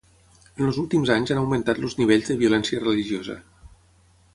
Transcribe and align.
En 0.59 0.63
els 0.67 0.79
últims 0.83 1.11
anys 1.17 1.35
han 1.35 1.43
augmentat 1.43 1.83
els 1.85 1.97
nivells 2.01 2.33
de 2.33 2.41
violència 2.43 2.85
religiosa. 2.89 3.41